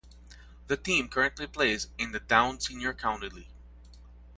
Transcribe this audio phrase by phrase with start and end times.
[0.65, 3.53] The team currently plays in the Down Senior County League.